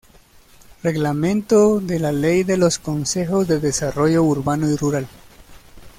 [0.81, 5.07] Reglamento de la Ley de los Consejos de Desarrollo Urbano y Rural.